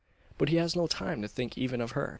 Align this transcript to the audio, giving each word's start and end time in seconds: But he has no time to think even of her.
But 0.39 0.49
he 0.49 0.55
has 0.55 0.75
no 0.75 0.87
time 0.87 1.21
to 1.21 1.27
think 1.27 1.59
even 1.59 1.79
of 1.79 1.91
her. 1.91 2.09